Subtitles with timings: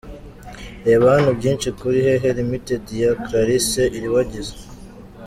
[0.85, 4.55] Reba hano byinshi kuri HeHe Limited ya Clarisse Iribagiza.